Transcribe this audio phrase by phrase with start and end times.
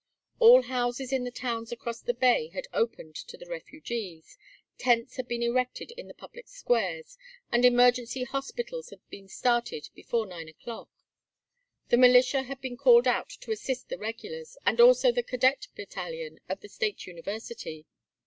[0.39, 4.35] All houses in the towns across the bay had opened to the refugees,
[4.79, 7.19] tents had been erected in the public squares,
[7.51, 10.89] and emergency hospitals had been started before nine o'clock.
[11.89, 16.39] The militia had been called out to assist the regulars, and also the Cadet Battalion
[16.49, 17.85] of the State University.